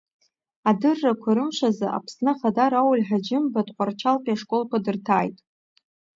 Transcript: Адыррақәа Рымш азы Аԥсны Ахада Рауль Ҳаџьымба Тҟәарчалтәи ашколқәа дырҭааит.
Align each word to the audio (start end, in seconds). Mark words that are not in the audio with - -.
Адыррақәа 0.69 1.31
Рымш 1.37 1.59
азы 1.67 1.87
Аԥсны 1.97 2.29
Ахада 2.33 2.65
Рауль 2.71 3.01
Ҳаџьымба 3.07 3.61
Тҟәарчалтәи 3.67 4.35
ашколқәа 4.35 4.77
дырҭааит. 4.85 5.37